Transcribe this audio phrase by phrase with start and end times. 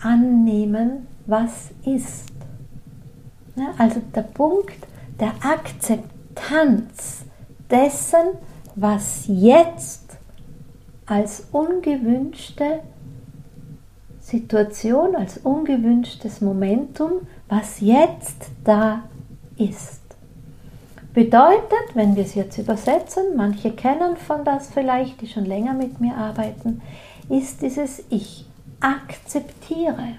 [0.00, 2.32] annehmen, was ist.
[3.76, 4.76] Also der Punkt
[5.18, 7.24] der Akzeptanz
[7.70, 8.38] dessen,
[8.76, 10.16] was jetzt
[11.06, 12.80] als ungewünschte
[14.20, 19.04] Situation, als ungewünschtes Momentum, was jetzt da
[19.56, 20.02] ist.
[21.14, 26.00] Bedeutet, wenn wir es jetzt übersetzen, manche kennen von das vielleicht, die schon länger mit
[26.00, 26.82] mir arbeiten,
[27.28, 28.47] ist dieses Ich
[28.80, 30.16] akzeptiere.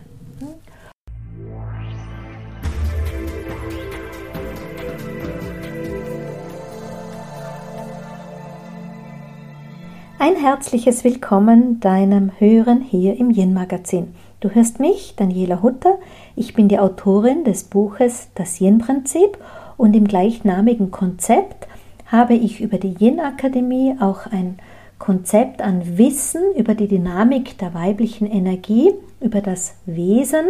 [10.21, 14.13] Ein herzliches Willkommen deinem Hören hier im Yin Magazin.
[14.41, 15.97] Du hörst mich, Daniela Hutter.
[16.35, 19.37] Ich bin die Autorin des Buches Das Yin Prinzip
[19.77, 21.67] und im gleichnamigen Konzept
[22.07, 24.59] habe ich über die Yin Akademie auch ein
[24.99, 30.45] Konzept an Wissen über die Dynamik der weiblichen Energie, über das Wesen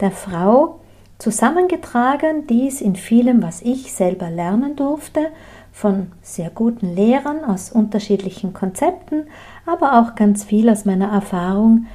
[0.00, 0.80] der Frau
[1.18, 5.28] zusammengetragen, dies in vielem, was ich selber lernen durfte
[5.72, 9.26] von sehr guten Lehrern aus unterschiedlichen Konzepten,
[9.66, 11.86] aber auch ganz viel aus meiner Erfahrung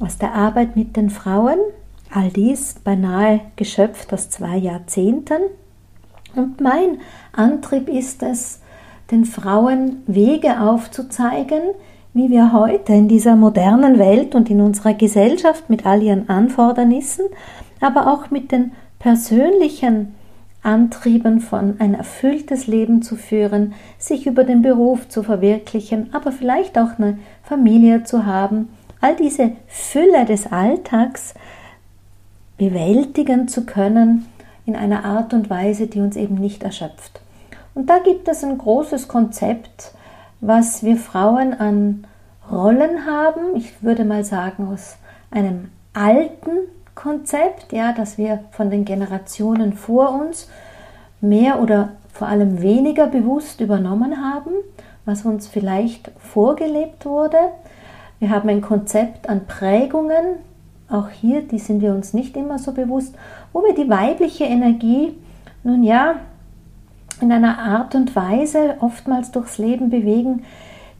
[0.00, 1.58] aus der Arbeit mit den Frauen.
[2.10, 5.42] All dies beinahe geschöpft aus zwei Jahrzehnten.
[6.34, 7.00] Und mein
[7.32, 8.60] Antrieb ist es,
[9.10, 11.60] den Frauen Wege aufzuzeigen,
[12.14, 17.24] wie wir heute in dieser modernen Welt und in unserer Gesellschaft mit all ihren Anfordernissen,
[17.80, 20.14] aber auch mit den persönlichen
[20.62, 26.76] Antrieben von ein erfülltes Leben zu führen, sich über den Beruf zu verwirklichen, aber vielleicht
[26.76, 28.68] auch eine Familie zu haben,
[29.00, 31.34] all diese Fülle des Alltags
[32.58, 34.26] bewältigen zu können
[34.66, 37.20] in einer Art und Weise, die uns eben nicht erschöpft.
[37.78, 39.92] Und da gibt es ein großes Konzept,
[40.40, 42.08] was wir Frauen an
[42.50, 43.54] Rollen haben.
[43.54, 44.96] Ich würde mal sagen, aus
[45.30, 50.50] einem alten Konzept, ja, das wir von den Generationen vor uns
[51.20, 54.50] mehr oder vor allem weniger bewusst übernommen haben,
[55.04, 57.38] was uns vielleicht vorgelebt wurde.
[58.18, 60.38] Wir haben ein Konzept an Prägungen,
[60.90, 63.14] auch hier, die sind wir uns nicht immer so bewusst,
[63.52, 65.16] wo wir die weibliche Energie
[65.62, 66.16] nun ja
[67.20, 70.44] in einer Art und Weise oftmals durchs Leben bewegen,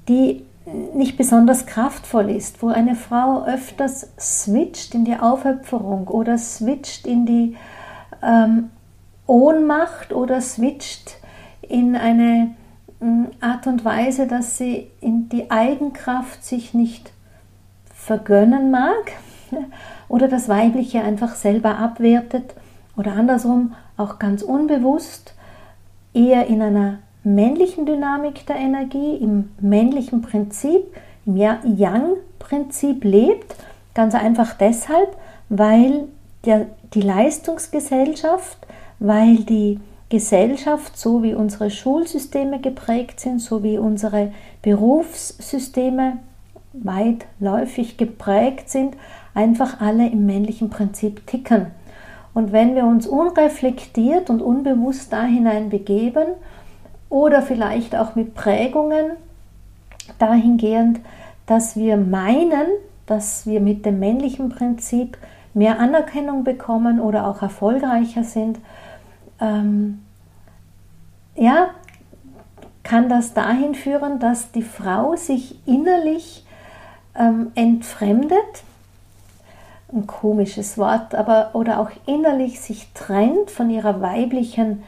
[0.09, 0.45] die
[0.95, 7.27] nicht besonders kraftvoll ist, wo eine Frau öfters switcht in die Aufhöpferung oder switcht in
[7.27, 7.57] die
[8.23, 8.71] ähm,
[9.27, 11.17] Ohnmacht oder switcht
[11.63, 12.55] in eine
[13.01, 17.13] mm, Art und Weise, dass sie in die Eigenkraft sich nicht
[17.95, 19.13] vergönnen mag
[20.09, 22.55] oder das Weibliche einfach selber abwertet
[22.97, 25.35] oder andersrum auch ganz unbewusst
[26.15, 30.83] eher in einer männlichen Dynamik der Energie, im männlichen Prinzip,
[31.27, 33.55] im Yang-Prinzip lebt.
[33.95, 35.17] Ganz einfach deshalb,
[35.49, 36.05] weil
[36.45, 38.59] der, die Leistungsgesellschaft,
[38.99, 44.33] weil die Gesellschaft, so wie unsere Schulsysteme geprägt sind, so wie unsere
[44.63, 46.19] Berufssysteme
[46.73, 48.95] weitläufig geprägt sind,
[49.35, 51.67] einfach alle im männlichen Prinzip ticken.
[52.39, 56.35] Und wenn wir uns unreflektiert und unbewusst da hinein begeben
[57.11, 59.11] oder vielleicht auch mit Prägungen
[60.21, 61.01] dahingehend,
[61.47, 62.69] dass wir meinen,
[63.07, 65.19] dass wir mit dem männlichen Prinzip
[65.53, 68.61] mehr Anerkennung bekommen oder auch erfolgreicher sind,
[69.41, 70.05] ähm,
[71.35, 71.71] ja,
[72.85, 76.47] kann das dahin führen, dass die Frau sich innerlich
[77.17, 78.63] ähm, entfremdet,
[79.93, 84.83] ein komisches Wort, aber oder auch innerlich sich trennt von ihrer weiblichen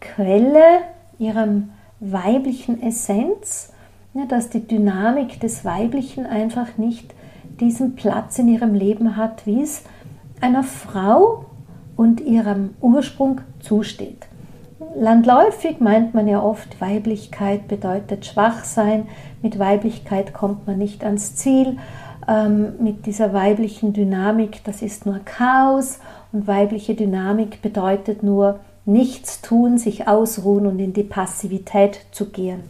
[0.00, 0.80] Quelle,
[1.18, 1.70] ihrem
[2.00, 3.72] weiblichen Essenz,
[4.14, 7.14] ja, dass die Dynamik des Weiblichen einfach nicht
[7.60, 9.84] diesen Platz in ihrem Leben hat, wie es
[10.40, 11.46] einer Frau
[11.96, 14.26] und ihrem Ursprung zusteht.
[14.96, 19.06] Landläufig meint man ja oft, Weiblichkeit bedeutet Schwachsein,
[19.40, 21.78] mit Weiblichkeit kommt man nicht ans Ziel,
[22.28, 25.98] ähm, mit dieser weiblichen Dynamik, das ist nur Chaos.
[26.32, 32.62] Und weibliche Dynamik bedeutet nur nichts tun, sich ausruhen und in die Passivität zu gehen.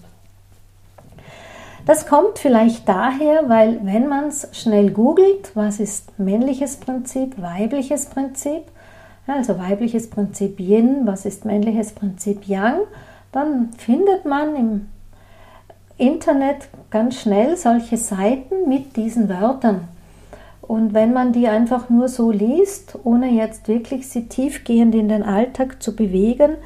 [1.84, 8.06] Das kommt vielleicht daher, weil wenn man es schnell googelt, was ist männliches Prinzip, weibliches
[8.06, 8.62] Prinzip,
[9.26, 12.82] also weibliches Prinzip Yin, was ist männliches Prinzip Yang,
[13.32, 14.88] dann findet man im
[15.98, 19.88] Internet ganz schnell solche Seiten mit diesen Wörtern.
[20.60, 25.22] Und wenn man die einfach nur so liest, ohne jetzt wirklich sie tiefgehend in den
[25.22, 26.56] Alltag zu bewegen,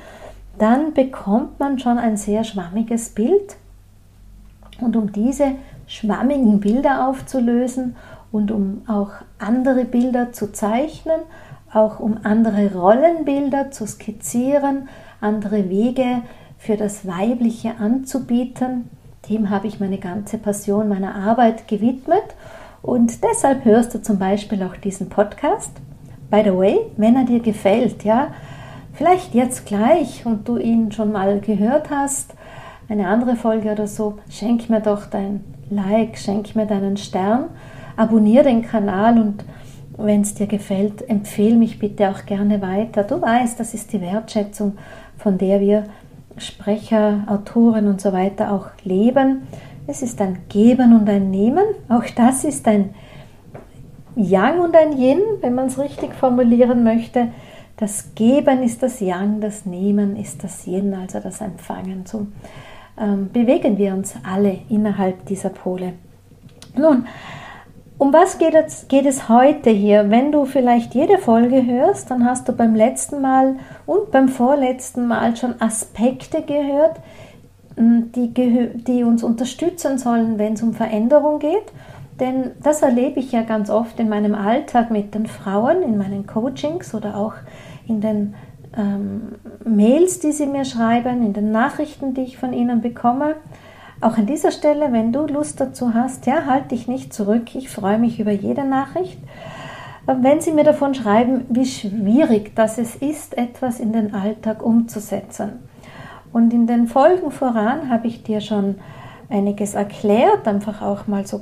[0.58, 3.56] dann bekommt man schon ein sehr schwammiges Bild.
[4.81, 5.52] Und um diese
[5.87, 7.96] schwammigen Bilder aufzulösen
[8.32, 11.20] und um auch andere Bilder zu zeichnen,
[11.73, 14.88] auch um andere Rollenbilder zu skizzieren,
[15.20, 16.23] andere Wege
[16.58, 18.90] für das Weibliche anzubieten.
[19.28, 22.25] Dem habe ich meine ganze Passion meiner Arbeit gewidmet
[22.82, 25.70] und deshalb hörst du zum Beispiel auch diesen Podcast.
[26.31, 28.28] By the way, wenn er dir gefällt, ja,
[28.93, 32.34] vielleicht jetzt gleich und du ihn schon mal gehört hast,
[32.88, 37.46] eine andere Folge oder so, schenk mir doch dein Like, schenk mir deinen Stern,
[37.96, 39.44] abonniere den Kanal und
[39.96, 43.02] wenn es dir gefällt, empfehle mich bitte auch gerne weiter.
[43.02, 44.76] Du weißt, das ist die Wertschätzung,
[45.17, 45.84] von der wir
[46.38, 49.47] Sprecher, Autoren und so weiter auch leben.
[49.87, 51.65] Es ist ein Geben und ein Nehmen.
[51.88, 52.94] Auch das ist ein
[54.17, 57.29] Yang und ein Yin, wenn man es richtig formulieren möchte.
[57.77, 62.05] Das Geben ist das Yang, das Nehmen ist das Yin, also das Empfangen.
[62.06, 62.27] So
[62.99, 65.93] ähm, bewegen wir uns alle innerhalb dieser Pole.
[66.75, 67.06] Nun,
[67.98, 70.10] um was geht es, geht es heute hier?
[70.10, 73.56] Wenn du vielleicht jede Folge hörst, dann hast du beim letzten Mal
[73.87, 77.00] und beim vorletzten Mal schon Aspekte gehört,
[77.78, 78.32] die,
[78.75, 81.72] die uns unterstützen sollen, wenn es um Veränderung geht.
[82.20, 86.26] Denn das erlebe ich ja ganz oft in meinem Alltag mit den Frauen, in meinen
[86.26, 87.34] Coachings oder auch
[87.87, 88.34] in den
[88.76, 89.34] ähm,
[89.64, 93.37] Mails, die sie mir schreiben, in den Nachrichten, die ich von ihnen bekomme.
[94.00, 97.54] Auch an dieser Stelle, wenn du Lust dazu hast, ja, halt dich nicht zurück.
[97.54, 99.19] Ich freue mich über jede Nachricht.
[100.06, 105.60] Wenn Sie mir davon schreiben, wie schwierig das es ist, etwas in den Alltag umzusetzen.
[106.32, 108.76] Und in den Folgen voran habe ich dir schon
[109.28, 111.40] einiges erklärt, einfach auch mal so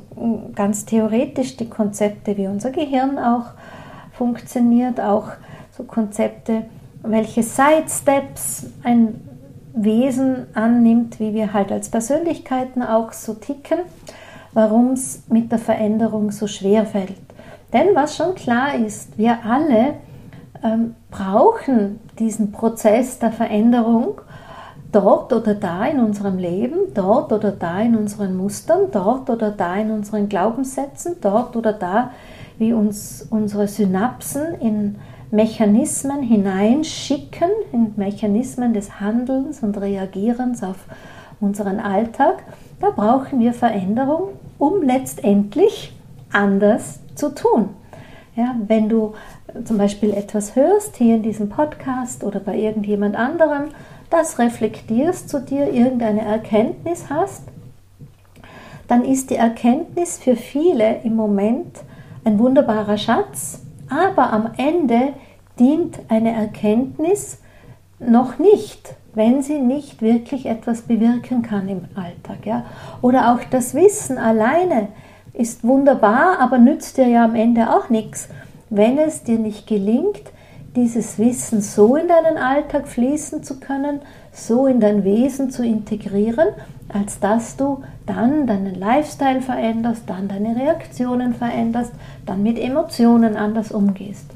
[0.55, 3.47] ganz theoretisch die Konzepte, wie unser Gehirn auch
[4.13, 5.27] funktioniert, auch
[5.73, 6.67] so Konzepte,
[7.03, 9.21] welche Sidesteps ein
[9.75, 13.79] Wesen annimmt, wie wir halt als Persönlichkeiten auch so ticken,
[14.53, 17.17] warum es mit der Veränderung so schwer fällt.
[17.73, 19.95] Denn was schon klar ist, wir alle
[20.63, 24.21] ähm, brauchen diesen Prozess der Veränderung
[24.93, 29.75] dort oder da in unserem Leben, dort oder da in unseren Mustern, dort oder da
[29.77, 32.13] in unseren Glaubenssätzen, dort oder da,
[32.59, 34.97] wie uns unsere Synapsen in
[35.31, 40.77] Mechanismen hineinschicken, in Mechanismen des Handelns und Reagierens auf
[41.41, 42.45] unseren Alltag,
[42.81, 45.93] da brauchen wir Veränderung, um letztendlich
[46.33, 47.71] anders zu tun.
[48.37, 49.15] Ja, wenn du
[49.65, 53.69] zum Beispiel etwas hörst hier in diesem Podcast oder bei irgendjemand anderem,
[54.11, 57.45] das reflektierst zu dir, irgendeine Erkenntnis hast,
[58.89, 61.79] dann ist die Erkenntnis für viele im Moment
[62.25, 63.64] ein wunderbarer Schatz,
[63.95, 65.15] aber am Ende
[65.59, 67.39] dient eine Erkenntnis
[67.99, 72.45] noch nicht, wenn sie nicht wirklich etwas bewirken kann im Alltag.
[72.45, 72.65] Ja?
[73.03, 74.89] Oder auch das Wissen alleine
[75.33, 78.29] ist wunderbar, aber nützt dir ja am Ende auch nichts,
[78.71, 80.33] wenn es dir nicht gelingt,
[80.77, 84.01] dieses Wissen so in deinen Alltag fließen zu können,
[84.33, 86.49] so in dein Wesen zu integrieren,
[86.89, 91.93] als dass du dann deinen Lifestyle veränderst, dann deine Reaktionen veränderst,
[92.27, 94.27] dann mit Emotionen anders umgehst.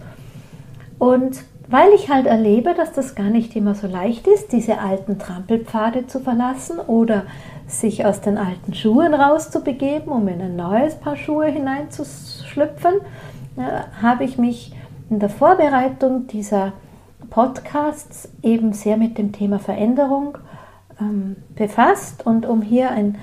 [0.99, 5.19] Und weil ich halt erlebe, dass das gar nicht immer so leicht ist, diese alten
[5.19, 7.25] Trampelpfade zu verlassen oder
[7.67, 12.95] sich aus den alten Schuhen rauszubegeben, um in ein neues Paar Schuhe hineinzuschlüpfen,
[13.59, 13.63] äh,
[14.01, 14.75] habe ich mich
[15.11, 16.73] in der Vorbereitung dieser
[17.31, 20.39] Podcasts eben sehr mit dem Thema Veränderung
[21.01, 22.27] ähm, befasst.
[22.27, 23.19] Und um hier ein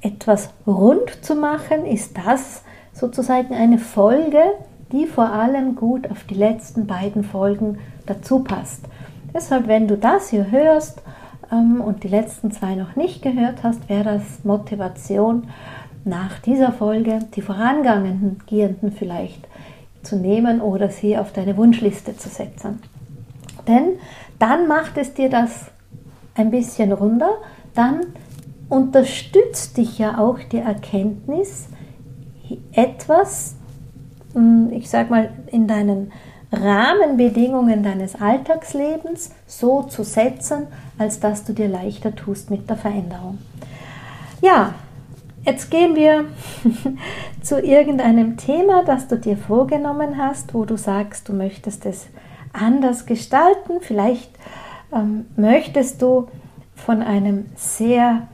[0.00, 4.42] etwas rund zu machen, ist das sozusagen eine Folge
[4.92, 8.86] die vor allem gut auf die letzten beiden Folgen dazu passt.
[9.34, 11.02] Deshalb, wenn du das hier hörst
[11.52, 15.48] ähm, und die letzten zwei noch nicht gehört hast, wäre das Motivation,
[16.04, 18.40] nach dieser Folge die vorangehenden
[18.96, 19.46] vielleicht
[20.08, 22.80] zu nehmen oder sie auf deine Wunschliste zu setzen.
[23.66, 23.98] Denn
[24.38, 25.66] dann macht es dir das
[26.34, 27.30] ein bisschen runder,
[27.74, 28.06] dann
[28.68, 31.68] unterstützt dich ja auch die Erkenntnis,
[32.72, 33.56] etwas
[34.70, 36.12] ich sag mal, in deinen
[36.52, 43.38] Rahmenbedingungen deines Alltagslebens so zu setzen, als dass du dir leichter tust mit der Veränderung.
[44.40, 44.74] Ja,
[45.48, 46.26] jetzt gehen wir
[47.42, 52.08] zu irgendeinem Thema, das du dir vorgenommen hast, wo du sagst, du möchtest es
[52.52, 53.80] anders gestalten.
[53.80, 54.30] Vielleicht
[54.92, 56.28] ähm, möchtest du
[56.74, 58.28] von einem sehr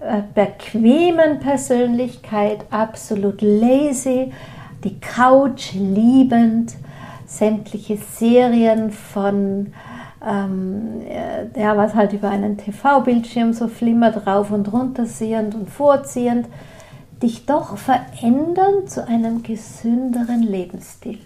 [0.00, 4.32] äh, bequemen Persönlichkeit, absolut lazy,
[4.84, 6.74] die Couch liebend,
[7.26, 9.72] sämtliche Serien von,
[10.26, 15.70] ähm, äh, ja, was halt über einen TV-Bildschirm so flimmert, rauf und runter sehend und
[15.70, 16.46] vorziehend.
[17.22, 21.18] dich doch verändern zu einem gesünderen Lebensstil.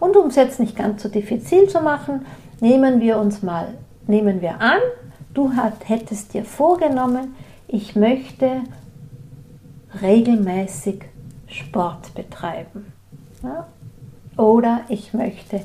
[0.00, 2.26] Und um es jetzt nicht ganz so diffizil zu machen,
[2.60, 3.68] nehmen wir uns mal,
[4.06, 4.80] nehmen wir an,
[5.32, 5.52] du
[5.84, 7.34] hättest dir vorgenommen,
[7.68, 8.62] ich möchte
[10.02, 11.02] regelmäßig
[11.46, 12.92] Sport betreiben.
[13.42, 13.66] Ja?
[14.36, 15.60] Oder ich möchte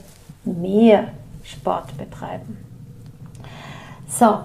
[0.45, 1.09] mehr
[1.43, 2.57] Sport betreiben.
[4.07, 4.39] So,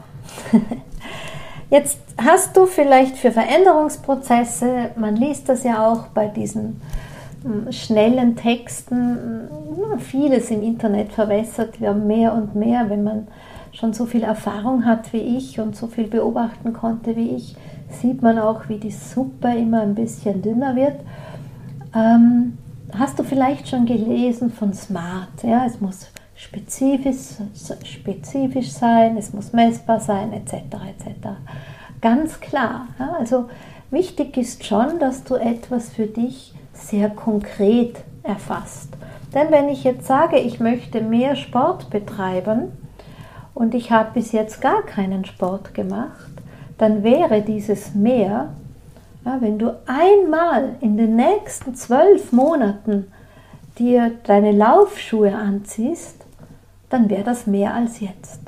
[1.70, 6.80] jetzt hast du vielleicht für Veränderungsprozesse, man liest das ja auch bei diesen
[7.42, 9.48] hm, schnellen Texten,
[9.90, 13.28] hm, vieles im Internet verwässert ja mehr und mehr, wenn man
[13.72, 17.56] schon so viel Erfahrung hat wie ich und so viel beobachten konnte wie ich,
[17.90, 20.96] sieht man auch, wie die Suppe immer ein bisschen dünner wird.
[21.94, 22.58] Ähm,
[22.92, 25.42] hast du vielleicht schon gelesen von Smart?
[25.42, 27.40] Ja, es muss spezifisch,
[27.84, 30.52] spezifisch sein, es muss messbar sein, etc.
[30.52, 31.28] etc.
[32.00, 32.88] Ganz klar.
[32.98, 33.48] Ja, also
[33.90, 38.90] wichtig ist schon, dass du etwas für dich sehr konkret erfasst.
[39.34, 42.72] Denn wenn ich jetzt sage, ich möchte mehr Sport betreiben
[43.54, 46.30] und ich habe bis jetzt gar keinen Sport gemacht,
[46.78, 48.50] dann wäre dieses mehr,
[49.24, 53.10] ja, wenn du einmal in den nächsten zwölf Monaten
[53.78, 56.15] dir deine Laufschuhe anziehst,
[56.88, 58.40] dann wäre das mehr als jetzt.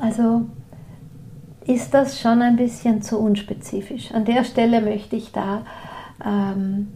[0.00, 0.42] Also
[1.66, 4.12] ist das schon ein bisschen zu unspezifisch.
[4.12, 5.62] An der Stelle möchte ich da
[6.24, 6.88] ähm,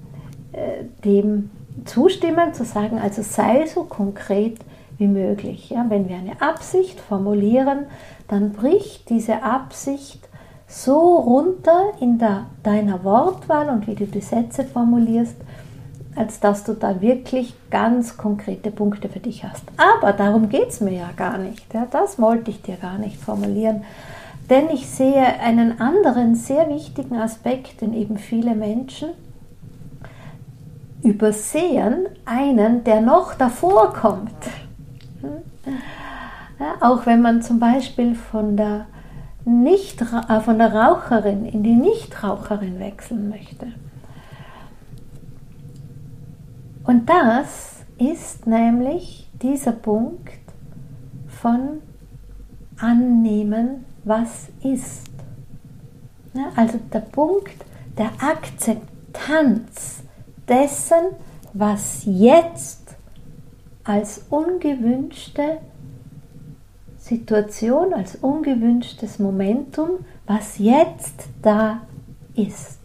[0.52, 1.50] äh, dem
[1.84, 4.58] zustimmen, zu sagen, also sei so konkret
[4.98, 5.70] wie möglich.
[5.70, 5.84] Ja?
[5.88, 7.86] Wenn wir eine Absicht formulieren,
[8.28, 10.28] dann bricht diese Absicht
[10.66, 15.36] so runter in der, deiner Wortwahl und wie du die Sätze formulierst,
[16.14, 19.64] als dass du da wirklich ganz konkrete Punkte für dich hast.
[19.76, 21.72] Aber darum geht es mir ja gar nicht.
[21.72, 21.86] Ja?
[21.90, 23.82] Das wollte ich dir gar nicht formulieren.
[24.50, 29.10] Denn ich sehe einen anderen sehr wichtigen Aspekt, den eben viele Menschen
[31.02, 34.30] übersehen, einen, der noch davor kommt.
[36.60, 38.86] Ja, auch wenn man zum Beispiel von der,
[39.44, 43.66] nicht, äh, von der Raucherin in die Nichtraucherin wechseln möchte.
[46.84, 50.30] Und das ist nämlich dieser Punkt
[51.28, 51.80] von
[52.78, 55.10] annehmen, was ist.
[56.34, 57.64] Ja, also der Punkt
[57.98, 60.02] der Akzeptanz
[60.48, 61.14] dessen,
[61.52, 62.96] was jetzt
[63.84, 65.58] als ungewünschte
[66.98, 71.82] Situation, als ungewünschtes Momentum, was jetzt da
[72.34, 72.81] ist.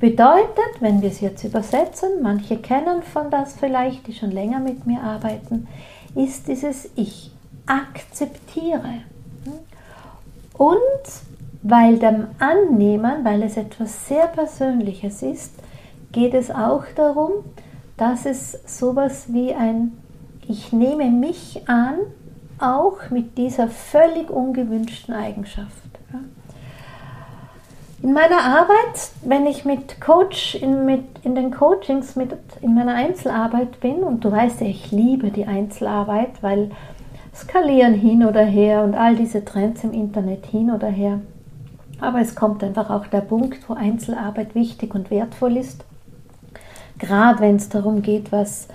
[0.00, 4.86] Bedeutet, wenn wir es jetzt übersetzen, manche kennen von das vielleicht, die schon länger mit
[4.86, 5.68] mir arbeiten,
[6.14, 7.30] ist dieses Ich
[7.66, 9.02] akzeptiere.
[10.56, 10.78] Und
[11.62, 15.52] weil dem Annehmen, weil es etwas sehr Persönliches ist,
[16.12, 17.44] geht es auch darum,
[17.98, 19.92] dass es sowas wie ein
[20.48, 21.98] Ich nehme mich an
[22.58, 25.76] auch mit dieser völlig ungewünschten Eigenschaft.
[28.02, 32.30] In meiner Arbeit, wenn ich mit Coach, in, mit, in den Coachings, mit,
[32.62, 36.70] in meiner Einzelarbeit bin, und du weißt ja, ich liebe die Einzelarbeit, weil
[37.34, 41.20] skalieren hin oder her und all diese Trends im Internet hin oder her.
[42.00, 45.84] Aber es kommt einfach auch der Punkt, wo Einzelarbeit wichtig und wertvoll ist.
[46.98, 48.68] Gerade wenn es darum geht, was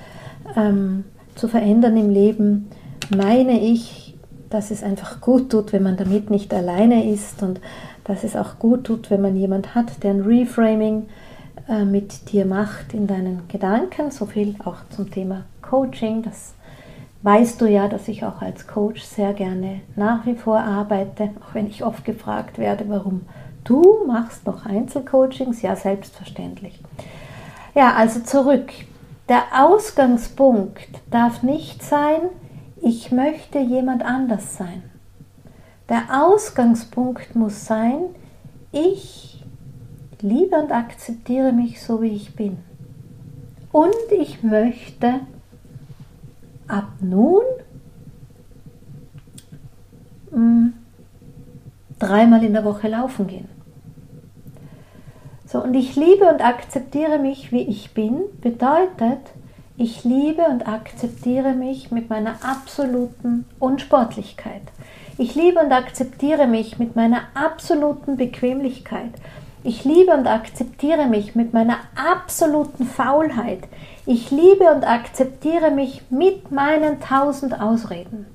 [0.55, 1.03] ähm,
[1.33, 2.69] zu verändern im Leben,
[3.15, 4.15] meine ich,
[4.51, 7.59] dass es einfach gut tut, wenn man damit nicht alleine ist und
[8.05, 11.07] dass es auch gut tut, wenn man jemand hat, der ein Reframing
[11.67, 14.11] äh, mit dir macht in deinen Gedanken.
[14.11, 16.21] So viel auch zum Thema Coaching.
[16.21, 16.53] Das
[17.23, 21.55] weißt du ja, dass ich auch als Coach sehr gerne nach wie vor arbeite, auch
[21.55, 23.21] wenn ich oft gefragt werde, warum
[23.63, 25.63] du machst noch Einzelcoachings.
[25.63, 26.79] Ja, selbstverständlich.
[27.73, 28.71] Ja, also zurück.
[29.27, 32.21] Der Ausgangspunkt darf nicht sein,
[32.79, 34.83] ich möchte jemand anders sein.
[35.89, 38.05] Der Ausgangspunkt muss sein,
[38.71, 39.43] ich
[40.21, 42.57] liebe und akzeptiere mich so, wie ich bin.
[43.71, 45.19] Und ich möchte
[46.67, 47.43] ab nun
[50.31, 50.73] mh, mm,
[51.99, 53.49] dreimal in der Woche laufen gehen.
[55.45, 59.19] So, und ich liebe und akzeptiere mich, wie ich bin, bedeutet,
[59.77, 64.63] ich liebe und akzeptiere mich mit meiner absoluten Unsportlichkeit.
[65.17, 69.11] Ich liebe und akzeptiere mich mit meiner absoluten Bequemlichkeit.
[69.63, 73.61] Ich liebe und akzeptiere mich mit meiner absoluten Faulheit.
[74.05, 78.25] Ich liebe und akzeptiere mich mit meinen tausend Ausreden.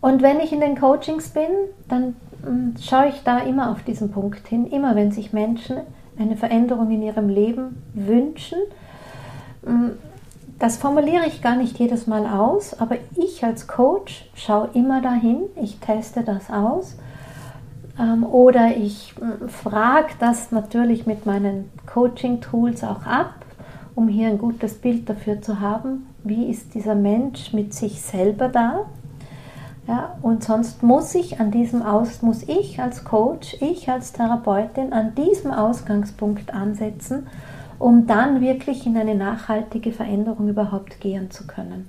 [0.00, 1.50] Und wenn ich in den Coachings bin,
[1.88, 5.78] dann hm, schaue ich da immer auf diesen Punkt hin, immer wenn sich Menschen
[6.18, 8.58] eine Veränderung in ihrem Leben wünschen.
[10.60, 15.44] Das formuliere ich gar nicht jedes Mal aus, aber ich als Coach schaue immer dahin,
[15.56, 16.96] ich teste das aus
[17.98, 23.36] ähm, oder ich hm, frage das natürlich mit meinen Coaching-Tools auch ab,
[23.94, 28.48] um hier ein gutes Bild dafür zu haben, wie ist dieser Mensch mit sich selber
[28.48, 28.84] da.
[29.88, 34.92] Ja, und sonst muss ich an diesem Aus, muss ich als Coach, ich als Therapeutin
[34.92, 37.28] an diesem Ausgangspunkt ansetzen,
[37.80, 41.88] um dann wirklich in eine nachhaltige Veränderung überhaupt gehen zu können.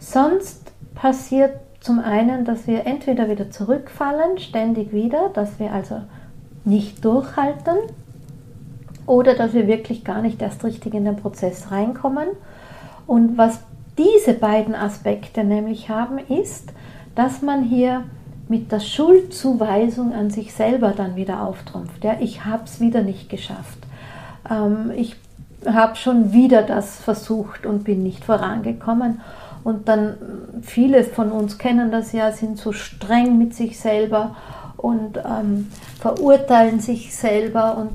[0.00, 6.00] Sonst passiert zum einen, dass wir entweder wieder zurückfallen, ständig wieder, dass wir also
[6.64, 7.76] nicht durchhalten
[9.06, 12.28] oder dass wir wirklich gar nicht erst richtig in den Prozess reinkommen.
[13.06, 13.60] Und was
[13.98, 16.72] diese beiden Aspekte nämlich haben, ist,
[17.14, 18.04] dass man hier
[18.48, 22.02] mit der Schuldzuweisung an sich selber dann wieder auftrumpft.
[22.02, 23.87] Ja, ich habe es wieder nicht geschafft.
[24.50, 25.16] Ähm, ich
[25.66, 29.20] habe schon wieder das versucht und bin nicht vorangekommen.
[29.64, 30.14] Und dann,
[30.62, 34.36] viele von uns kennen das ja, sind so streng mit sich selber
[34.76, 35.68] und ähm,
[36.00, 37.90] verurteilen sich selber und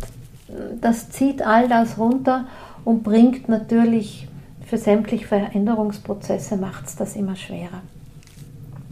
[0.82, 2.46] das zieht all das runter
[2.86, 4.28] und bringt natürlich
[4.66, 7.82] für sämtliche Veränderungsprozesse macht es das immer schwerer.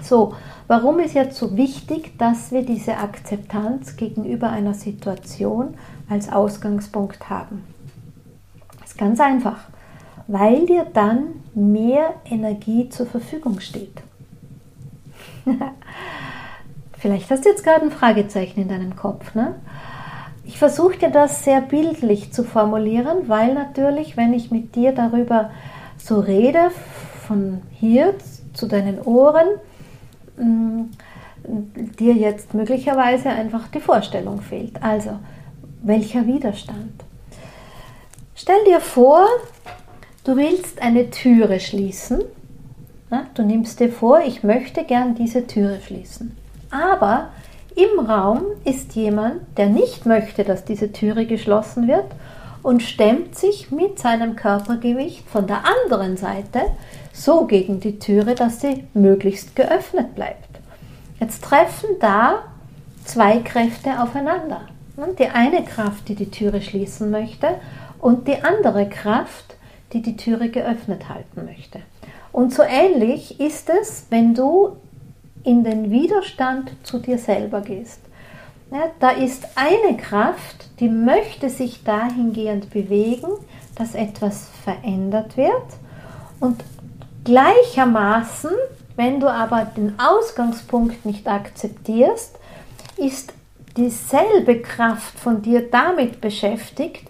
[0.01, 0.33] So,
[0.67, 5.75] warum ist jetzt so wichtig, dass wir diese Akzeptanz gegenüber einer Situation
[6.11, 7.63] als Ausgangspunkt haben?
[8.79, 9.57] Das ist ganz einfach,
[10.27, 14.01] weil dir dann mehr Energie zur Verfügung steht.
[16.97, 19.33] Vielleicht hast du jetzt gerade ein Fragezeichen in deinem Kopf.
[19.33, 19.55] Ne?
[20.45, 25.49] Ich versuche dir das sehr bildlich zu formulieren, weil natürlich, wenn ich mit dir darüber
[25.97, 26.71] so rede,
[27.27, 28.15] von hier
[28.53, 29.47] zu deinen Ohren,
[30.41, 30.85] Mm,
[31.99, 34.81] dir jetzt möglicherweise einfach die Vorstellung fehlt.
[34.81, 35.11] Also,
[35.81, 37.03] welcher Widerstand?
[38.35, 39.27] Stell dir vor,
[40.23, 42.23] du willst eine Türe schließen.
[43.33, 46.37] Du nimmst dir vor, ich möchte gern diese Türe schließen.
[46.69, 47.29] Aber
[47.75, 52.05] im Raum ist jemand, der nicht möchte, dass diese Türe geschlossen wird
[52.63, 56.61] und stemmt sich mit seinem Körpergewicht von der anderen Seite
[57.11, 60.59] so gegen die Türe, dass sie möglichst geöffnet bleibt.
[61.19, 62.43] Jetzt treffen da
[63.03, 64.61] zwei Kräfte aufeinander.
[64.97, 67.47] Die eine Kraft, die die Türe schließen möchte
[67.99, 69.55] und die andere Kraft,
[69.93, 71.79] die die Türe geöffnet halten möchte.
[72.31, 74.77] Und so ähnlich ist es, wenn du
[75.43, 77.99] in den Widerstand zu dir selber gehst.
[78.71, 83.27] Ja, da ist eine Kraft, die möchte sich dahingehend bewegen,
[83.75, 85.65] dass etwas verändert wird.
[86.39, 86.63] Und
[87.23, 88.51] Gleichermaßen,
[88.95, 92.35] wenn du aber den Ausgangspunkt nicht akzeptierst,
[92.97, 93.33] ist
[93.77, 97.09] dieselbe Kraft von dir damit beschäftigt,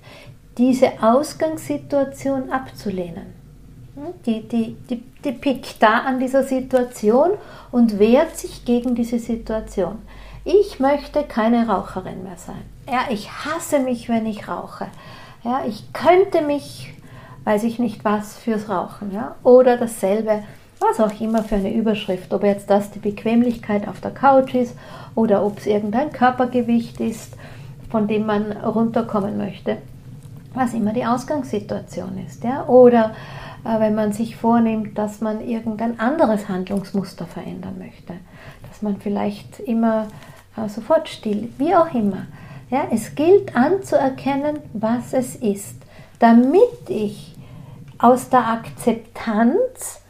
[0.58, 3.39] diese Ausgangssituation abzulehnen.
[4.26, 7.32] Die, die, die, die pickt da an dieser Situation
[7.71, 10.00] und wehrt sich gegen diese Situation.
[10.43, 12.63] Ich möchte keine Raucherin mehr sein.
[12.88, 14.88] Ja, ich hasse mich, wenn ich rauche.
[15.43, 16.93] Ja, ich könnte mich
[17.43, 19.12] weiß ich nicht was fürs Rauchen.
[19.12, 19.36] Ja?
[19.43, 20.43] Oder dasselbe,
[20.81, 24.75] was auch immer für eine Überschrift, ob jetzt das die Bequemlichkeit auf der Couch ist
[25.15, 27.35] oder ob es irgendein Körpergewicht ist,
[27.89, 29.77] von dem man runterkommen möchte,
[30.53, 32.43] was immer die Ausgangssituation ist.
[32.43, 32.65] Ja?
[32.67, 33.11] Oder
[33.63, 38.13] äh, wenn man sich vornimmt, dass man irgendein anderes Handlungsmuster verändern möchte,
[38.67, 40.07] dass man vielleicht immer
[40.57, 42.27] äh, sofort still, wie auch immer.
[42.69, 45.75] Ja, es gilt anzuerkennen, was es ist,
[46.19, 47.35] damit ich
[47.97, 50.00] aus der Akzeptanz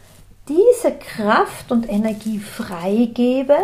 [0.51, 3.57] diese Kraft und Energie freigebe,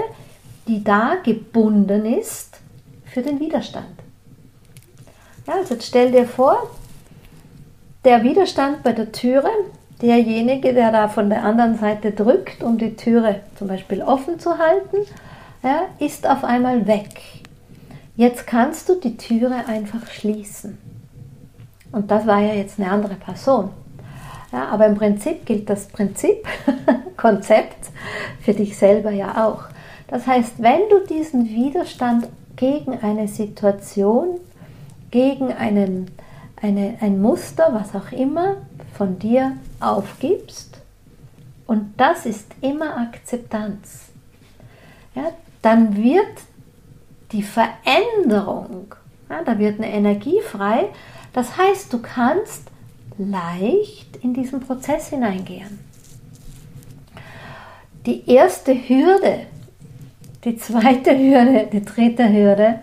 [0.67, 2.59] die da gebunden ist
[3.05, 3.85] für den Widerstand.
[5.45, 6.69] Ja, also jetzt stell dir vor,
[8.05, 9.49] der Widerstand bei der Türe,
[10.01, 14.57] derjenige, der da von der anderen Seite drückt, um die Türe zum Beispiel offen zu
[14.57, 14.97] halten,
[15.63, 17.21] ja, ist auf einmal weg.
[18.15, 20.77] Jetzt kannst du die Türe einfach schließen.
[21.91, 23.71] Und das war ja jetzt eine andere Person.
[24.51, 26.47] Ja, aber im Prinzip gilt das Prinzip,
[27.17, 27.89] Konzept
[28.41, 29.63] für dich selber ja auch.
[30.07, 34.39] Das heißt, wenn du diesen Widerstand gegen eine Situation,
[35.11, 36.11] gegen einen,
[36.61, 38.57] eine, ein Muster, was auch immer,
[38.97, 40.77] von dir aufgibst,
[41.65, 44.05] und das ist immer Akzeptanz,
[45.13, 45.31] ja,
[45.61, 46.25] dann wird
[47.33, 48.95] die Veränderung,
[49.29, 50.85] ja, da wird eine Energie frei.
[51.33, 52.71] Das heißt, du kannst
[53.17, 55.79] leicht in diesen Prozess hineingehen.
[58.05, 59.47] Die erste Hürde,
[60.43, 62.79] die zweite Hürde, die dritte Hürde,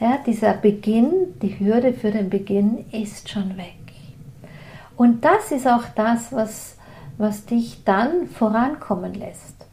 [0.00, 3.76] ja, dieser Beginn, die Hürde für den Beginn ist schon weg.
[4.96, 6.76] Und das ist auch das, was,
[7.18, 9.66] was dich dann vorankommen lässt.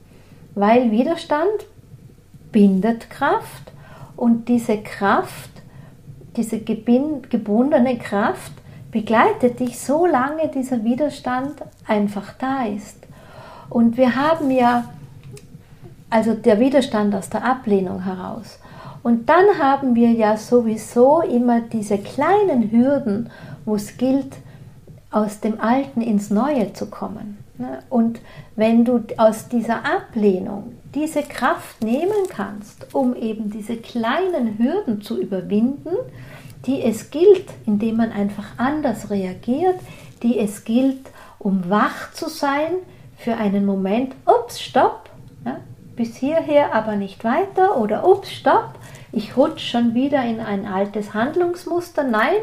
[0.55, 1.65] Weil Widerstand
[2.51, 3.71] bindet Kraft
[4.15, 5.49] und diese Kraft,
[6.35, 8.51] diese gebundene Kraft
[8.91, 11.55] begleitet dich so lange dieser Widerstand
[11.87, 12.97] einfach da ist.
[13.69, 14.85] Und wir haben ja
[16.09, 18.59] also der Widerstand aus der Ablehnung heraus.
[19.03, 23.29] Und dann haben wir ja sowieso immer diese kleinen Hürden,
[23.65, 24.35] wo es gilt,
[25.11, 27.37] aus dem Alten ins Neue zu kommen.
[27.57, 27.79] Ne?
[27.89, 28.19] Und
[28.55, 35.19] wenn du aus dieser Ablehnung diese Kraft nehmen kannst, um eben diese kleinen Hürden zu
[35.19, 35.95] überwinden,
[36.65, 39.79] die es gilt, indem man einfach anders reagiert,
[40.23, 42.73] die es gilt, um wach zu sein
[43.17, 45.09] für einen Moment, ups, stopp,
[45.45, 45.57] ja,
[45.95, 47.77] bis hierher aber nicht weiter.
[47.77, 48.75] Oder ups, stopp,
[49.11, 52.41] ich rutsche schon wieder in ein altes Handlungsmuster, nein,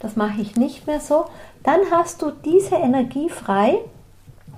[0.00, 1.26] das mache ich nicht mehr so,
[1.62, 3.78] dann hast du diese Energie frei,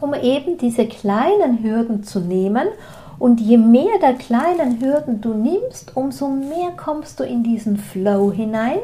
[0.00, 2.68] um eben diese kleinen Hürden zu nehmen.
[3.18, 8.32] Und je mehr der kleinen Hürden du nimmst, umso mehr kommst du in diesen Flow
[8.32, 8.78] hinein.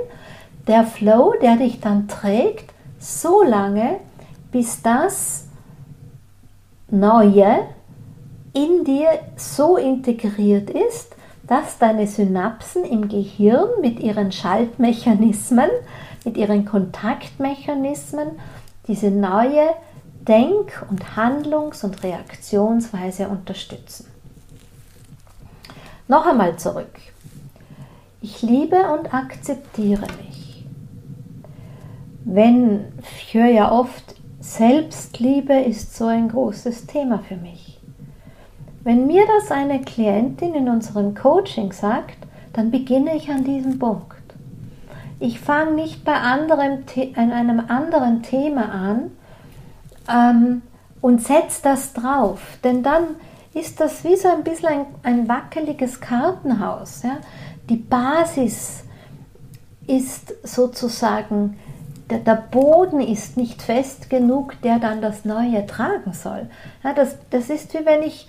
[0.66, 3.96] Der Flow, der dich dann trägt, so lange,
[4.52, 5.46] bis das
[6.90, 7.66] Neue
[8.52, 11.14] in dir so integriert ist,
[11.46, 15.70] dass deine Synapsen im Gehirn mit ihren Schaltmechanismen,
[16.24, 18.28] mit ihren Kontaktmechanismen
[18.86, 19.70] diese neue
[20.26, 24.09] Denk- und Handlungs- und Reaktionsweise unterstützen.
[26.10, 26.98] Noch einmal zurück.
[28.20, 30.66] Ich liebe und akzeptiere mich.
[32.24, 37.80] Wenn, ich höre ja oft, Selbstliebe ist so ein großes Thema für mich.
[38.82, 42.18] Wenn mir das eine Klientin in unserem Coaching sagt,
[42.54, 44.34] dann beginne ich an diesem Punkt.
[45.20, 46.82] Ich fange nicht bei anderem,
[47.14, 49.12] an einem anderen Thema an
[50.12, 50.62] ähm,
[51.00, 53.04] und setze das drauf, denn dann
[53.54, 57.02] ist das wie so ein bisschen ein, ein wackeliges Kartenhaus.
[57.02, 57.18] Ja?
[57.68, 58.84] Die Basis
[59.86, 61.58] ist sozusagen,
[62.10, 66.48] der, der, Boden ist nicht fest genug, der dann das Neue tragen soll.
[66.84, 68.28] Ja, das, das ist wie wenn ich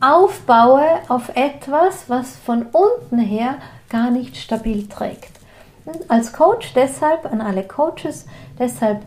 [0.00, 3.56] aufbaue auf etwas, was von unten her
[3.88, 5.32] gar nicht stabil trägt.
[6.08, 8.26] Als Coach deshalb, an alle Coaches,
[8.58, 9.02] deshalb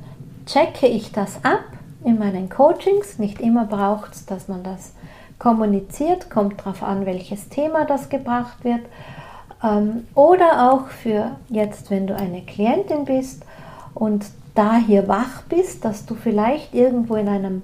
[0.45, 1.63] checke ich das ab
[2.04, 3.19] in meinen Coachings.
[3.19, 4.93] Nicht immer braucht es, dass man das
[5.41, 8.82] kommuniziert, kommt darauf an, welches Thema das gebracht wird.
[9.63, 13.43] Ähm, oder auch für jetzt, wenn du eine Klientin bist
[13.95, 17.63] und da hier wach bist, dass du vielleicht irgendwo in einem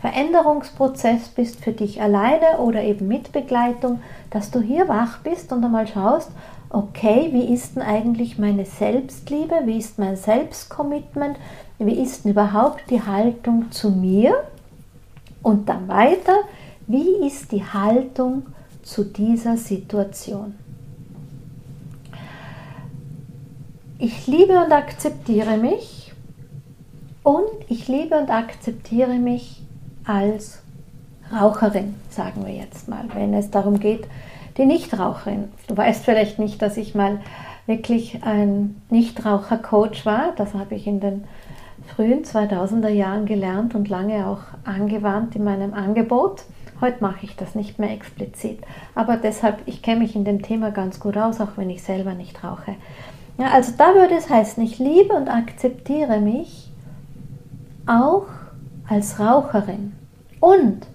[0.00, 5.64] Veränderungsprozess bist für dich alleine oder eben mit Begleitung, dass du hier wach bist und
[5.64, 6.30] einmal schaust,
[6.70, 11.38] okay, wie ist denn eigentlich meine Selbstliebe, wie ist mein Selbstcommitment,
[11.78, 14.44] wie ist denn überhaupt die Haltung zu mir?
[15.42, 16.34] Und dann weiter,
[16.86, 18.46] wie ist die Haltung
[18.82, 20.54] zu dieser Situation.
[23.98, 26.12] Ich liebe und akzeptiere mich
[27.22, 29.62] und ich liebe und akzeptiere mich
[30.04, 30.62] als
[31.32, 34.06] Raucherin, sagen wir jetzt mal, wenn es darum geht,
[34.58, 35.48] die Nichtraucherin.
[35.66, 37.20] Du weißt vielleicht nicht, dass ich mal
[37.66, 40.32] wirklich ein Nichtraucher-Coach war.
[40.36, 41.24] Das habe ich in den
[41.94, 46.44] frühen 2000er Jahren gelernt und lange auch angewandt in meinem Angebot.
[46.80, 48.58] Heute mache ich das nicht mehr explizit.
[48.94, 52.14] Aber deshalb, ich kenne mich in dem Thema ganz gut aus, auch wenn ich selber
[52.14, 52.74] nicht rauche.
[53.38, 56.70] Ja, also da würde es heißen, ich liebe und akzeptiere mich
[57.86, 58.26] auch
[58.88, 59.92] als Raucherin.
[60.40, 60.86] Und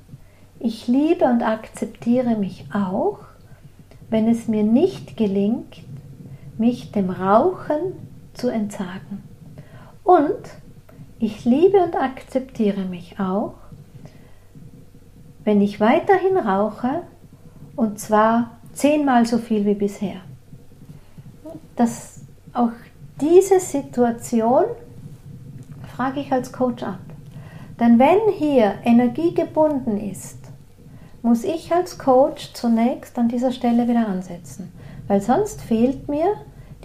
[0.60, 3.20] ich liebe und akzeptiere mich auch,
[4.10, 5.82] wenn es mir nicht gelingt,
[6.58, 7.94] mich dem Rauchen
[8.34, 9.24] zu entsagen.
[10.04, 10.50] Und
[11.20, 13.54] ich liebe und akzeptiere mich auch,
[15.44, 17.04] wenn ich weiterhin rauche,
[17.76, 20.22] und zwar zehnmal so viel wie bisher.
[21.76, 22.22] Das,
[22.54, 22.72] auch
[23.20, 24.66] diese Situation
[25.96, 27.00] frage ich als Coach ab.
[27.80, 30.38] Denn wenn hier Energie gebunden ist,
[31.22, 34.72] muss ich als Coach zunächst an dieser Stelle wieder ansetzen,
[35.08, 36.34] weil sonst fehlt mir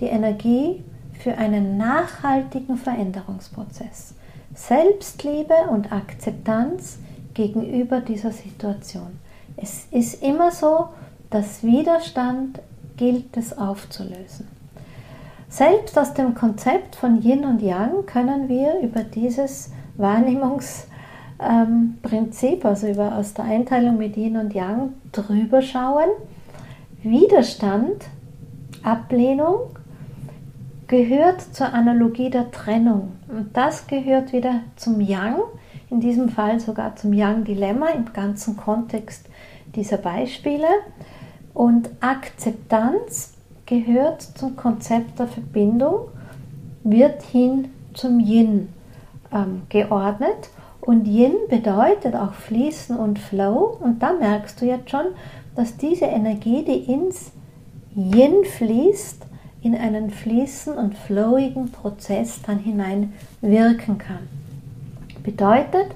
[0.01, 0.85] die Energie
[1.19, 4.15] für einen nachhaltigen Veränderungsprozess.
[4.55, 6.99] Selbstliebe und Akzeptanz
[7.37, 9.21] gegenüber dieser Situation.
[9.57, 10.89] Es ist immer so,
[11.31, 12.61] dass Widerstand
[12.97, 14.49] gilt es aufzulösen.
[15.49, 23.15] Selbst aus dem Konzept von Yin und Yang können wir über dieses Wahrnehmungsprinzip, also über,
[23.17, 26.09] aus der Einteilung mit Yin und Yang drüber schauen,
[27.03, 28.07] Widerstand,
[28.83, 29.77] Ablehnung
[30.87, 33.13] gehört zur Analogie der Trennung.
[33.29, 35.37] Und das gehört wieder zum Yang,
[35.91, 39.27] in diesem Fall sogar zum Yang-Dilemma im ganzen Kontext
[39.75, 40.67] dieser Beispiele.
[41.55, 43.35] Und Akzeptanz
[43.67, 46.09] gehört zum Konzept der Verbindung,
[46.85, 48.69] wird hin zum Yin
[49.33, 50.51] ähm, geordnet.
[50.81, 53.77] Und Yin bedeutet auch Fließen und Flow.
[53.81, 55.07] Und da merkst du jetzt schon,
[55.55, 57.33] dass diese Energie, die ins
[57.95, 59.27] Yin fließt,
[59.63, 64.36] in einen fließen und flowigen Prozess dann hinein wirken kann.
[65.27, 65.89] Bedeutet,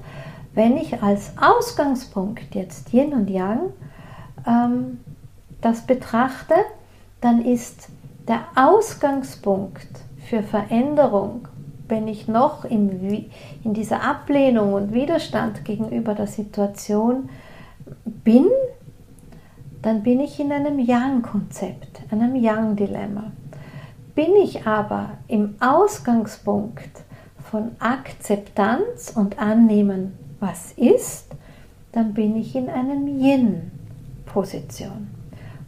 [0.53, 3.71] wenn ich als Ausgangspunkt jetzt Yin und Yang
[4.45, 4.99] ähm,
[5.61, 6.55] das betrachte,
[7.21, 7.87] dann ist
[8.27, 9.87] der Ausgangspunkt
[10.29, 11.47] für Veränderung,
[11.87, 13.29] wenn ich noch in,
[13.63, 17.29] in dieser Ablehnung und Widerstand gegenüber der Situation
[18.03, 18.47] bin,
[19.81, 23.31] dann bin ich in einem Yang-Konzept, einem Yang-Dilemma.
[24.13, 27.03] Bin ich aber im Ausgangspunkt
[27.51, 31.27] von Akzeptanz und Annehmen, was ist,
[31.91, 35.09] dann bin ich in einem Yin-Position.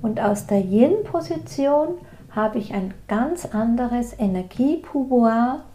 [0.02, 1.96] Und aus der Yin-Position
[2.32, 5.66] habe ich ein ganz anderes Energiepouvoir,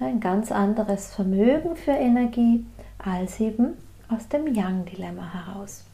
[0.00, 2.66] ein ganz anderes Vermögen für Energie
[2.98, 3.68] als eben
[4.10, 5.84] aus dem Yang-Dilemma heraus.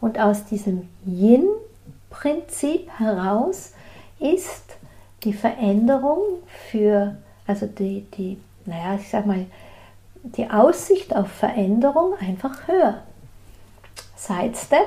[0.00, 3.72] Und aus diesem Yin-Prinzip heraus
[4.18, 4.64] ist
[5.22, 6.18] die Veränderung
[6.70, 9.46] für, also die, die, naja, ich sag mal,
[10.22, 13.02] die Aussicht auf Veränderung einfach höher.
[14.16, 14.86] Sidestep.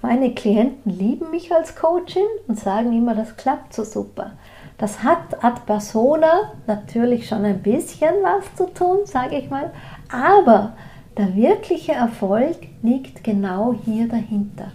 [0.00, 4.32] Meine Klienten lieben mich als Coachin und sagen immer, das klappt so super.
[4.78, 9.70] Das hat ad persona natürlich schon ein bisschen was zu tun, sage ich mal,
[10.10, 10.72] aber
[11.16, 14.72] der wirkliche Erfolg liegt genau hier dahinter.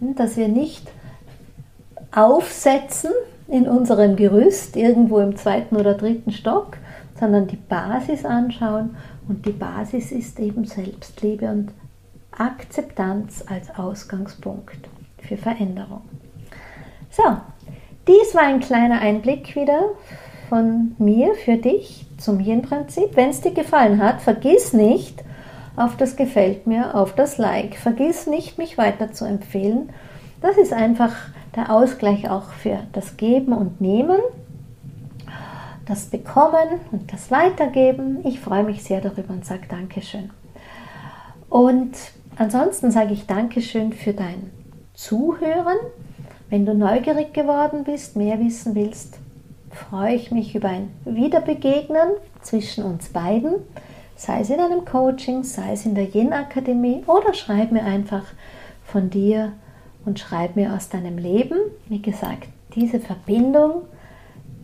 [0.00, 0.88] Dass wir nicht
[2.10, 3.10] aufsetzen
[3.50, 6.76] in unserem Gerüst irgendwo im zweiten oder dritten Stock,
[7.18, 8.96] sondern die Basis anschauen
[9.28, 11.72] und die Basis ist eben Selbstliebe und
[12.36, 16.02] Akzeptanz als Ausgangspunkt für Veränderung.
[17.10, 17.24] So,
[18.06, 19.90] dies war ein kleiner Einblick wieder
[20.48, 23.16] von mir für dich zum Hirnprinzip.
[23.16, 25.22] Wenn es dir gefallen hat, vergiss nicht,
[25.76, 27.76] auf das Gefällt mir, auf das Like.
[27.76, 29.90] Vergiss nicht, mich weiter zu empfehlen.
[30.40, 31.14] Das ist einfach
[31.56, 34.18] der Ausgleich auch für das Geben und Nehmen,
[35.86, 38.20] das Bekommen und das Weitergeben.
[38.24, 40.30] Ich freue mich sehr darüber und sage Dankeschön.
[41.48, 41.92] Und
[42.36, 44.50] ansonsten sage ich Dankeschön für dein
[44.94, 45.78] Zuhören.
[46.48, 49.18] Wenn du neugierig geworden bist, mehr wissen willst,
[49.70, 52.10] freue ich mich über ein Wiederbegegnen
[52.42, 53.54] zwischen uns beiden
[54.20, 58.24] sei es in einem Coaching, sei es in der Yin-Akademie oder schreib mir einfach
[58.84, 59.52] von dir
[60.04, 61.58] und schreib mir aus deinem Leben.
[61.88, 63.82] Wie gesagt, diese Verbindung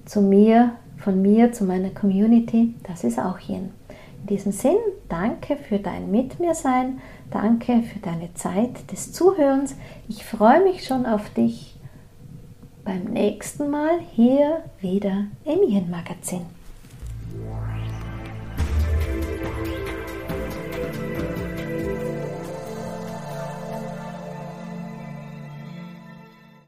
[0.05, 3.70] zu mir, von mir zu meiner Community, das ist auch Yin.
[4.22, 4.77] In diesem Sinn,
[5.09, 9.77] danke für dein Mit mir sein, danke für deine Zeit des Zuhörens.
[10.09, 11.77] Ich freue mich schon auf dich
[12.85, 16.46] beim nächsten Mal hier wieder im Yin Magazin.